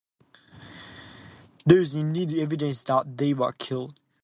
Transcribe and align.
There 1.63 1.79
is 1.79 1.93
indeed 1.93 2.33
evidence 2.33 2.83
that 2.85 3.17
they 3.17 3.35
were 3.35 3.51
killed. 3.51 3.99